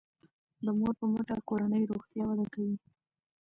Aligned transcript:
د 0.65 0.67
مور 0.77 0.93
په 0.99 1.05
مټه 1.13 1.35
کورنی 1.49 1.83
روغتیا 1.91 2.23
وده 2.27 2.45
کوي. 2.53 2.75